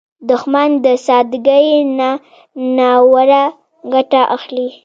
[0.29, 1.67] دښمن د سادګۍ
[1.97, 2.09] نه
[2.77, 3.43] ناوړه
[3.93, 4.67] ګټه اخلي